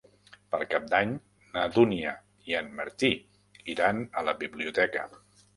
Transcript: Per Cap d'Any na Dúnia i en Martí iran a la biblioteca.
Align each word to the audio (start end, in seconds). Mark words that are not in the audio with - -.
Per 0.53 0.59
Cap 0.71 0.87
d'Any 0.93 1.11
na 1.57 1.65
Dúnia 1.75 2.13
i 2.53 2.57
en 2.63 2.71
Martí 2.81 3.13
iran 3.75 4.03
a 4.15 4.25
la 4.31 4.37
biblioteca. 4.43 5.07